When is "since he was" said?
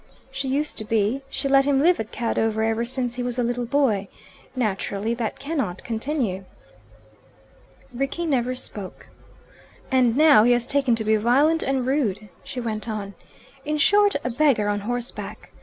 2.85-3.37